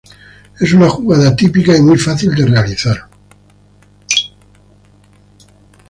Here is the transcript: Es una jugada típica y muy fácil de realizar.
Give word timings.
Es 0.59 0.73
una 0.73 0.89
jugada 0.89 1.35
típica 1.35 1.77
y 1.77 1.81
muy 1.83 1.95
fácil 1.95 2.33
de 2.33 2.47
realizar. 2.47 3.07